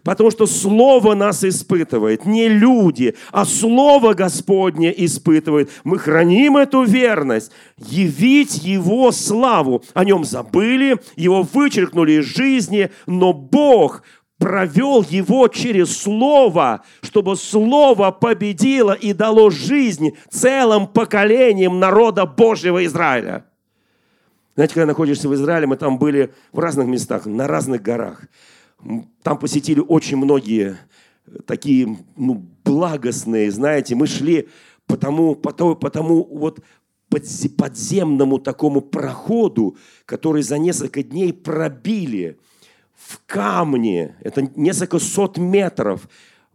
[0.03, 2.27] Потому что Слово нас испытывает.
[2.27, 5.71] Не люди, а Слово Господне испытывает.
[5.85, 7.53] Мы храним эту верность.
[7.79, 9.83] Явить Его славу.
[9.95, 14.03] О Нем забыли, Его вычеркнули из жизни, но Бог
[14.39, 23.47] провел его через Слово, чтобы Слово победило и дало жизнь целым поколениям народа Божьего Израиля.
[24.55, 28.25] Знаете, когда находишься в Израиле, мы там были в разных местах, на разных горах.
[29.23, 30.77] Там посетили очень многие
[31.47, 34.49] такие ну, благостные, знаете, мы шли
[34.87, 36.61] по тому, по тому, по тому вот
[37.57, 42.39] подземному такому проходу, который за несколько дней пробили
[42.95, 46.09] в камне, это несколько сот метров,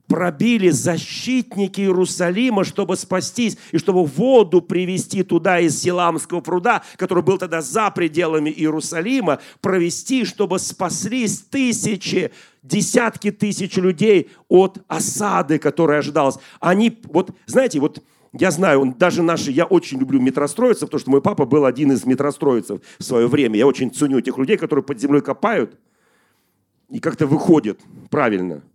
[0.09, 7.37] пробили защитники Иерусалима, чтобы спастись и чтобы воду привести туда из Силамского пруда, который был
[7.37, 12.31] тогда за пределами Иерусалима, провести, чтобы спаслись тысячи,
[12.63, 16.37] десятки тысяч людей от осады, которая ожидалась.
[16.59, 21.21] Они, вот, знаете, вот я знаю, даже наши, я очень люблю метростроицев, потому что мой
[21.21, 23.57] папа был один из метростроицев в свое время.
[23.57, 25.77] Я очень ценю этих людей, которые под землей копают
[26.89, 28.63] и как-то выходят правильно–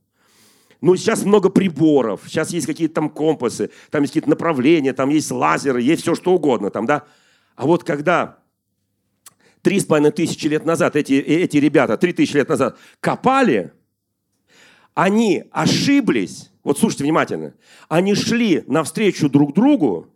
[0.85, 5.31] ну, сейчас много приборов, сейчас есть какие-то там компасы, там есть какие-то направления, там есть
[5.31, 7.05] лазеры, есть все что угодно там, да.
[7.57, 8.37] А вот когда
[9.62, 13.73] три с половиной тысячи лет назад эти, э, эти ребята, три тысячи лет назад копали,
[14.92, 17.55] они ошиблись, вот слушайте внимательно,
[17.88, 20.09] они шли навстречу друг другу,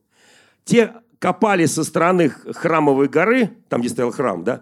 [0.64, 4.60] те копали со стороны храмовой горы, там, где стоял храм, да,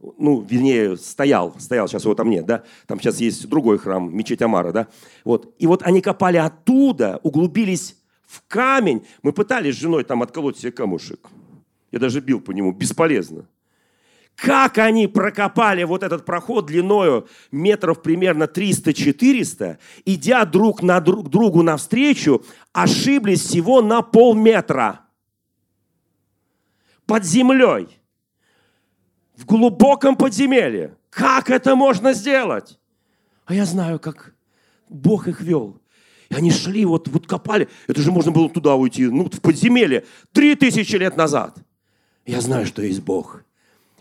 [0.00, 4.42] ну, вернее, стоял, стоял, сейчас его там нет, да, там сейчас есть другой храм, мечеть
[4.42, 4.88] Амара, да,
[5.24, 10.58] вот, и вот они копали оттуда, углубились в камень, мы пытались с женой там отколоть
[10.58, 11.28] себе камушек,
[11.90, 13.46] я даже бил по нему, бесполезно.
[14.36, 21.62] Как они прокопали вот этот проход длиною метров примерно 300-400, идя друг на друг, другу
[21.62, 25.00] навстречу, ошиблись всего на полметра.
[27.04, 27.97] Под землей
[29.38, 30.96] в глубоком подземелье.
[31.10, 32.78] Как это можно сделать?
[33.46, 34.34] А я знаю, как
[34.88, 35.80] Бог их вел.
[36.28, 37.68] И они шли, вот, вот копали.
[37.86, 40.04] Это же можно было туда уйти, ну, в подземелье.
[40.32, 41.56] Три тысячи лет назад.
[42.26, 43.44] Я знаю, что есть Бог.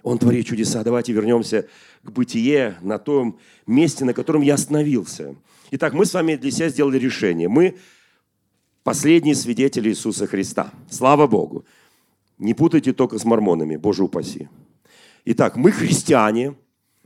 [0.04, 0.84] Он творит чудеса.
[0.84, 1.68] Давайте вернемся
[2.04, 5.36] к бытие на том месте, на котором я остановился.
[5.72, 7.48] Итак, мы с вами для себя сделали решение.
[7.48, 7.78] Мы
[8.84, 10.72] последние свидетели Иисуса Христа.
[10.90, 11.64] Слава Богу.
[12.38, 14.50] Не путайте только с мормонами, Боже упаси.
[15.30, 16.56] Итак, мы христиане,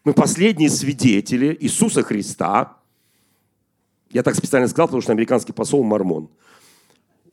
[0.04, 2.78] мы последние свидетели Иисуса Христа.
[4.12, 6.30] Я так специально сказал, потому что американский посол мормон.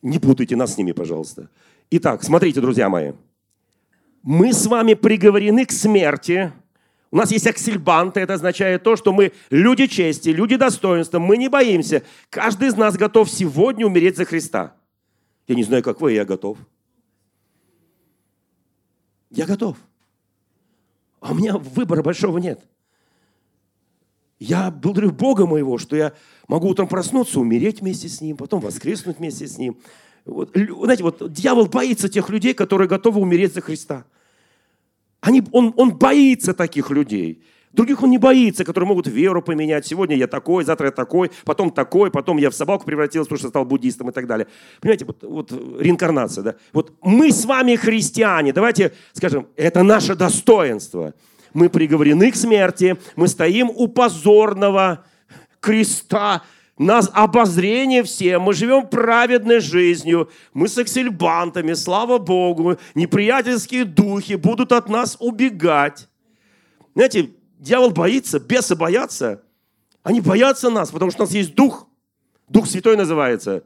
[0.01, 1.51] Не путайте нас с ними, пожалуйста.
[1.91, 3.11] Итак, смотрите, друзья мои.
[4.23, 6.51] Мы с вами приговорены к смерти.
[7.11, 11.49] У нас есть аксельбанты, это означает то, что мы люди чести, люди достоинства, мы не
[11.49, 12.01] боимся.
[12.31, 14.75] Каждый из нас готов сегодня умереть за Христа.
[15.47, 16.57] Я не знаю, как вы, я готов.
[19.29, 19.77] Я готов.
[21.19, 22.61] А у меня выбора большого нет.
[24.39, 26.13] Я благодарю Бога моего, что я
[26.47, 29.77] могу утром проснуться, умереть вместе с Ним, потом воскреснуть вместе с Ним.
[30.25, 34.05] Вот, знаете, вот дьявол боится тех людей, которые готовы умереть за Христа.
[35.19, 37.43] Они, он, он боится таких людей.
[37.71, 39.85] Других он не боится, которые могут веру поменять.
[39.85, 43.49] Сегодня я такой, завтра я такой, потом такой, потом я в собаку превратился, потому что
[43.49, 44.47] стал буддистом и так далее.
[44.81, 46.43] Понимаете, вот, вот реинкарнация.
[46.43, 46.55] Да?
[46.73, 48.53] Вот мы с вами христиане.
[48.53, 51.13] Давайте скажем, это наше достоинство.
[51.53, 55.05] Мы приговорены к смерти, мы стоим у позорного
[55.59, 56.43] креста,
[56.77, 64.71] нас обозрение все, мы живем праведной жизнью, мы с эксельбантами, слава Богу, неприятельские духи будут
[64.71, 66.07] от нас убегать.
[66.95, 69.43] Знаете, Дьявол боится, бесы боятся.
[70.01, 71.87] Они боятся нас, потому что у нас есть Дух.
[72.47, 73.63] Дух Святой называется.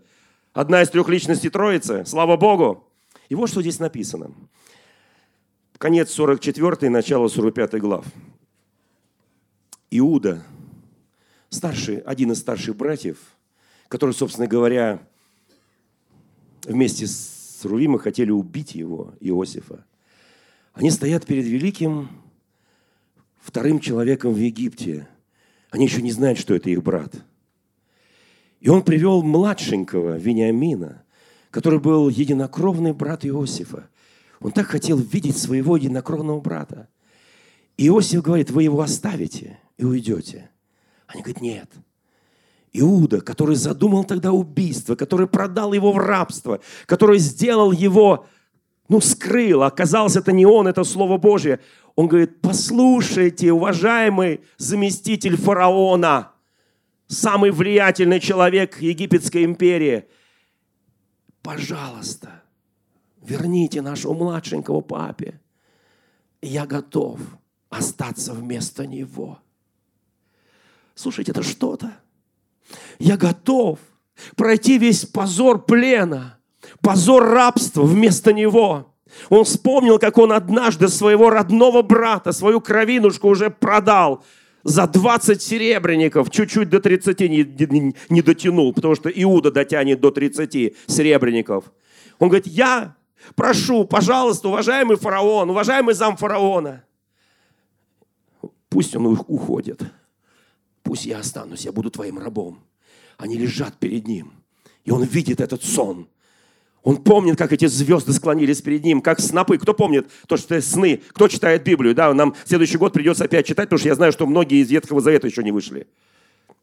[0.51, 2.03] Одна из трех личностей Троицы.
[2.05, 2.89] Слава Богу.
[3.29, 4.31] И вот что здесь написано.
[5.77, 8.05] Конец 44 начало 45 глав.
[9.91, 10.43] Иуда,
[11.49, 13.17] старший, один из старших братьев,
[13.89, 15.07] который, собственно говоря,
[16.65, 19.85] вместе с Рувимом хотели убить его, Иосифа.
[20.73, 22.09] Они стоят перед великим
[23.43, 25.07] вторым человеком в Египте.
[25.69, 27.13] Они еще не знают, что это их брат.
[28.59, 31.03] И он привел младшенького Вениамина,
[31.51, 33.89] который был единокровный брат Иосифа.
[34.39, 36.87] Он так хотел видеть своего единокровного брата.
[37.75, 40.49] И Иосиф говорит, вы его оставите и уйдете.
[41.07, 41.69] Они говорят, нет.
[42.71, 48.25] Иуда, который задумал тогда убийство, который продал его в рабство, который сделал его,
[48.89, 51.59] ну, скрыл, оказалось, это не он, это Слово Божье.
[51.95, 56.31] Он говорит, послушайте, уважаемый заместитель фараона,
[57.07, 60.05] самый влиятельный человек Египетской империи,
[61.41, 62.43] пожалуйста,
[63.21, 65.39] верните нашего младшенького папе.
[66.41, 67.19] Я готов
[67.69, 69.39] остаться вместо него.
[70.95, 71.93] Слушайте, это что-то.
[72.99, 73.79] Я готов
[74.35, 76.37] пройти весь позор плена,
[76.81, 78.93] позор рабства вместо него.
[79.29, 84.23] Он вспомнил, как он однажды своего родного брата, свою кровинушку уже продал
[84.63, 90.09] за 20 серебряников, чуть-чуть до 30 не, не, не дотянул, потому что Иуда дотянет до
[90.09, 91.65] 30 серебряников.
[92.17, 92.95] Он говорит, я
[93.35, 96.83] прошу, пожалуйста, уважаемый фараон, уважаемый зам фараона,
[98.69, 99.81] пусть он уходит,
[100.81, 102.63] пусть я останусь, я буду твоим рабом.
[103.17, 104.33] Они лежат перед ним,
[104.85, 106.07] и он видит этот сон–
[106.83, 109.57] он помнит, как эти звезды склонились перед ним, как снопы.
[109.57, 111.01] Кто помнит то, что это сны?
[111.13, 111.95] Кто читает Библию?
[111.95, 114.99] Да, нам следующий год придется опять читать, потому что я знаю, что многие из Ветхого
[114.99, 115.87] Завета еще не вышли.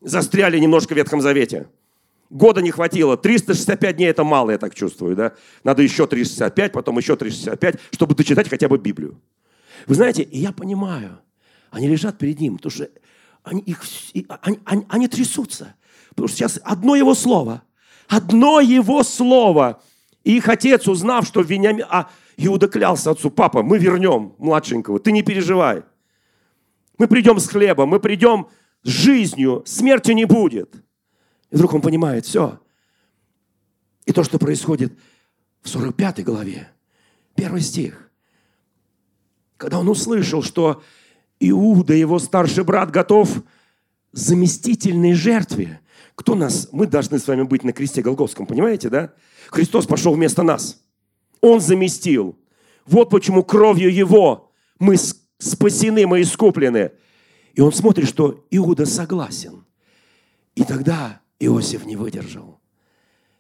[0.03, 1.69] Застряли немножко в Ветхом Завете.
[2.29, 3.17] Года не хватило.
[3.17, 5.17] 365 дней это мало, я так чувствую.
[5.17, 5.33] Да?
[5.65, 9.19] Надо еще 365, потом еще 365, чтобы дочитать хотя бы Библию.
[9.87, 11.19] Вы знаете, и я понимаю,
[11.71, 12.91] они лежат перед ним, потому что
[13.43, 13.83] они, их,
[14.43, 15.75] они, они, они трясутся.
[16.11, 17.63] Потому что сейчас одно его слово,
[18.07, 19.83] одно его слово–
[20.25, 21.85] и их отец, узнав, что Вениамин...
[21.89, 25.83] А Иуда клялся отцу, папа, мы вернем младшенького, ты не переживай.
[26.97, 28.49] Мы придем с хлебом, мы придем
[28.83, 30.75] с жизнью, смерти не будет.
[31.51, 32.61] И вдруг он понимает, все.
[34.07, 34.99] И то, что происходит
[35.61, 36.71] в 45 главе,
[37.35, 38.11] первый стих.
[39.57, 40.83] Когда он услышал, что
[41.41, 43.43] Иуда, его старший брат, готов
[44.13, 45.81] заместительной жертве.
[46.15, 46.69] Кто нас?
[46.73, 49.13] Мы должны с вами быть на кресте Голговском, понимаете, да?
[49.51, 50.83] Христос пошел вместо нас.
[51.41, 52.39] Он заместил.
[52.87, 54.97] Вот почему кровью Его мы
[55.39, 56.93] спасены, мы искуплены.
[57.55, 59.65] И он смотрит, что Иуда согласен.
[60.55, 62.61] И тогда Иосиф не выдержал.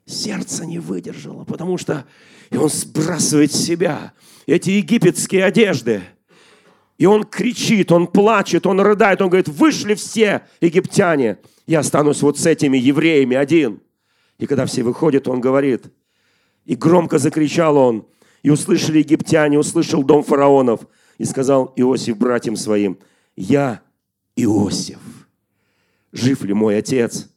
[0.04, 2.04] Сердце не выдержало, потому что
[2.50, 4.12] и он сбрасывает с себя
[4.46, 6.02] эти египетские одежды.
[6.98, 12.38] И он кричит, он плачет, он рыдает, он говорит, вышли все египтяне, я останусь вот
[12.38, 13.80] с этими евреями один.
[14.38, 15.86] И когда все выходят, он говорит,
[16.70, 18.06] и громко закричал он,
[18.44, 20.82] и услышали египтяне, услышал дом фараонов,
[21.18, 22.96] и сказал Иосиф братьям своим,
[23.36, 23.82] «Я
[24.36, 25.00] Иосиф,
[26.12, 27.28] жив ли мой отец?»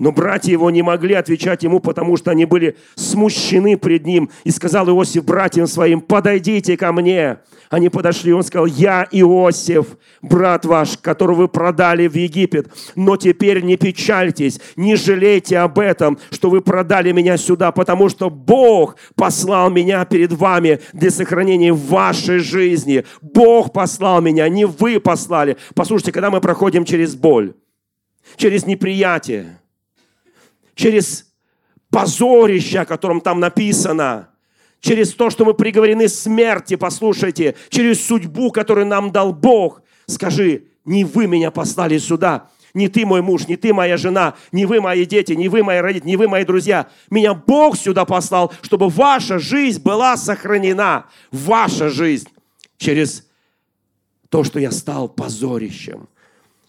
[0.00, 4.30] Но братья его не могли отвечать ему, потому что они были смущены пред ним.
[4.44, 7.40] И сказал Иосиф братьям своим, подойдите ко мне.
[7.68, 12.72] Они подошли, он сказал, я Иосиф, брат ваш, которого вы продали в Египет.
[12.96, 18.30] Но теперь не печальтесь, не жалейте об этом, что вы продали меня сюда, потому что
[18.30, 23.04] Бог послал меня перед вами для сохранения вашей жизни.
[23.20, 25.58] Бог послал меня, не вы послали.
[25.74, 27.52] Послушайте, когда мы проходим через боль,
[28.36, 29.60] через неприятие,
[30.74, 31.26] через
[31.90, 34.30] позорище, о котором там написано,
[34.80, 39.82] через то, что мы приговорены смерти, послушайте, через судьбу, которую нам дал Бог.
[40.06, 44.64] Скажи, не вы меня послали сюда, не ты мой муж, не ты моя жена, не
[44.66, 46.88] вы мои дети, не вы мои родители, не вы мои друзья.
[47.10, 51.06] Меня Бог сюда послал, чтобы ваша жизнь была сохранена.
[51.32, 52.28] Ваша жизнь
[52.78, 53.26] через
[54.28, 56.08] то, что я стал позорищем.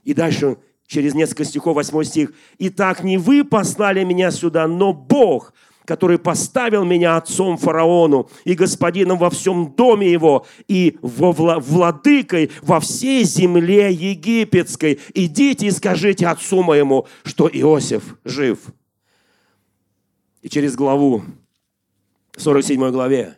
[0.04, 0.58] И дальше
[0.92, 2.34] через несколько стихов, 8 стих.
[2.60, 5.54] «Итак, не вы послали меня сюда, но Бог,
[5.86, 12.82] который поставил меня отцом фараону и господином во всем доме его и во владыкой во
[12.82, 15.00] всей земле египетской.
[15.14, 18.60] Идите и скажите отцу моему, что Иосиф жив».
[20.42, 21.24] И через главу,
[22.36, 23.38] 47 главе,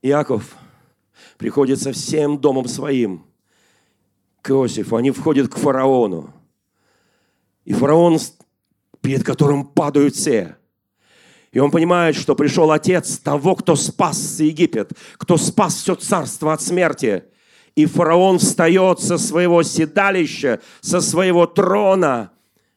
[0.00, 0.56] Иаков
[1.36, 3.26] приходит со всем домом своим–
[4.44, 6.30] к Иосифу, они входят к фараону.
[7.64, 8.18] И фараон,
[9.00, 10.56] перед которым падают все.
[11.50, 16.60] И он понимает, что пришел отец того, кто спас Египет, кто спас все царство от
[16.60, 17.24] смерти.
[17.74, 22.30] И фараон встает со своего седалища, со своего трона.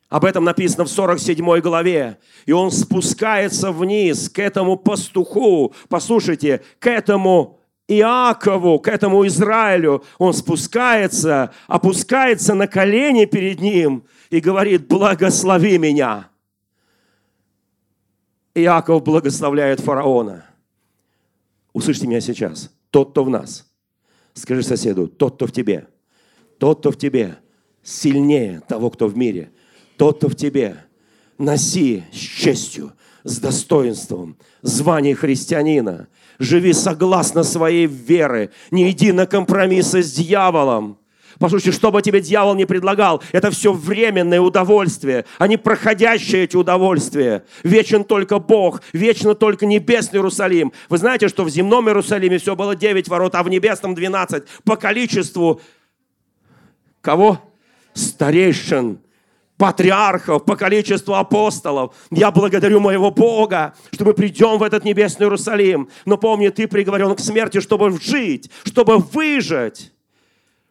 [0.08, 2.18] Об этом написано в 47 главе.
[2.46, 5.74] И он спускается вниз к этому пастуху.
[5.90, 7.57] Послушайте, к этому
[7.88, 10.04] Иакову, к этому Израилю.
[10.18, 16.30] Он спускается, опускается на колени перед ним и говорит, благослови меня.
[18.54, 20.46] Иаков благословляет фараона.
[21.74, 22.72] Услышьте меня сейчас.
[22.90, 23.70] Тот, кто в нас.
[24.34, 25.88] Скажи соседу, тот, кто в тебе.
[26.58, 27.38] Тот, кто в тебе,
[27.84, 29.52] сильнее того, кто в мире.
[29.96, 30.78] Тот, кто в тебе,
[31.38, 36.08] носи с честью, с достоинством звание христианина.
[36.40, 38.52] Живи согласно своей веры.
[38.72, 41.00] Не иди на компромиссы с дьяволом.
[41.40, 46.56] Послушайте, что бы тебе дьявол не предлагал, это все временное удовольствие, а не проходящие эти
[46.56, 47.44] удовольствия.
[47.64, 50.74] Вечен только Бог, вечно только небесный Иерусалим.
[50.90, 54.44] Вы знаете, что в земном Иерусалиме все было 9 ворот, а в небесном 12.
[54.64, 55.62] По количеству
[57.02, 57.40] кого?
[57.94, 59.00] Старейшин,
[59.58, 61.96] патриархов, по количеству апостолов.
[62.12, 65.90] Я благодарю моего Бога, что мы придем в этот небесный Иерусалим.
[66.06, 69.92] Но помни, ты приговорен к смерти, чтобы жить, чтобы выжить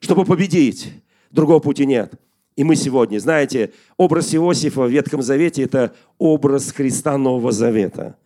[0.01, 0.93] чтобы победить.
[1.31, 2.15] Другого пути нет.
[2.55, 8.17] И мы сегодня, знаете, образ Иосифа в Ветхом Завете– это образ Христа Нового Завета.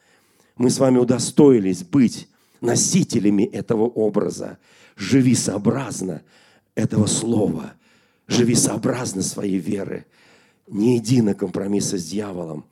[0.57, 2.29] Мы с вами удостоились быть
[2.61, 4.59] носителями этого образа.
[4.95, 6.23] Живи сообразно
[6.75, 7.73] этого слова.
[8.29, 10.07] Живи сообразно своей веры.
[10.71, 12.65] Не иди на компромиссы с дьяволом.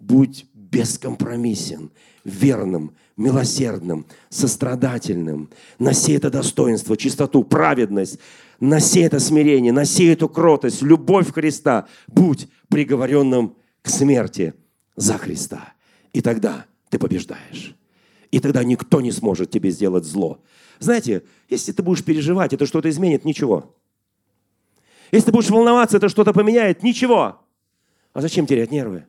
[0.00, 1.90] Будь бескомпромиссен,
[2.24, 5.50] верным, милосердным, сострадательным.
[5.78, 8.18] Носи это достоинство, чистоту, праведность,
[8.58, 11.86] носи это смирение, носи эту кротость, любовь Христа.
[12.08, 14.54] Будь приговоренным к смерти
[14.96, 15.74] за Христа.
[16.12, 17.76] И тогда ты побеждаешь.
[18.32, 20.42] И тогда никто не сможет тебе сделать зло.
[20.80, 23.24] Знаете, если ты будешь переживать, это что-то изменит?
[23.24, 23.76] Ничего.
[25.12, 26.82] Если ты будешь волноваться, это что-то поменяет?
[26.82, 27.43] Ничего.
[28.14, 29.04] А зачем терять нервы?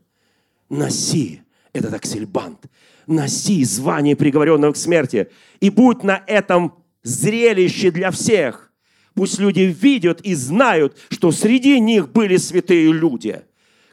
[0.70, 2.66] Носи этот аксельбант.
[3.08, 5.30] Носи звание приговоренного к смерти.
[5.60, 8.74] И будь на этом зрелище для всех.
[9.14, 13.42] Пусть люди видят и знают, что среди них были святые люди,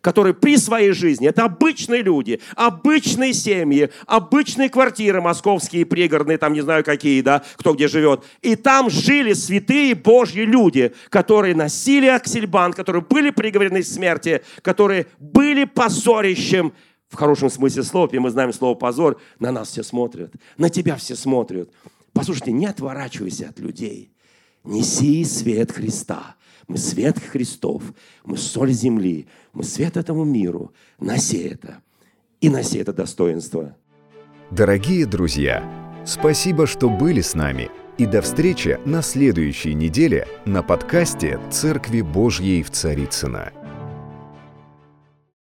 [0.02, 6.60] которые при своей жизни, это обычные люди, обычные семьи, обычные квартиры московские, пригородные, там не
[6.60, 8.24] знаю какие, да, кто где живет.
[8.42, 15.06] И там жили святые Божьи люди, которые носили аксельбан, которые были приговорены к смерти, которые
[15.18, 16.74] были позорищем
[17.08, 20.96] в хорошем смысле слова, и мы знаем слово «позор», на нас все смотрят, на тебя
[20.96, 21.70] все смотрят.
[22.12, 24.12] Послушайте, не отворачивайся от людей.
[24.64, 26.36] Неси свет Христа.
[26.68, 27.82] Мы свет Христов,
[28.24, 30.72] мы соль земли, мы свет этому миру.
[30.98, 31.82] Носи это
[32.42, 33.74] и носи это достоинство.
[34.50, 35.64] Дорогие друзья,
[36.04, 37.70] спасибо, что были с нами.
[37.98, 43.52] И до встречи на следующей неделе на подкасте «Церкви Божьей в Царицына.